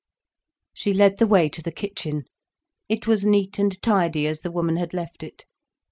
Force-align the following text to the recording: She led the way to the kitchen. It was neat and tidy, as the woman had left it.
She 0.73 0.95
led 0.95 1.19
the 1.19 1.27
way 1.27 1.47
to 1.49 1.61
the 1.61 1.71
kitchen. 1.71 2.23
It 2.89 3.05
was 3.05 3.23
neat 3.23 3.59
and 3.59 3.79
tidy, 3.83 4.25
as 4.25 4.39
the 4.39 4.49
woman 4.49 4.77
had 4.77 4.95
left 4.95 5.21
it. 5.21 5.45